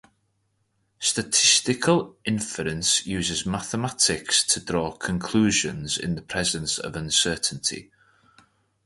[0.97, 7.91] Statistical inference uses mathematics to draw conclusions in the presence of uncertainty.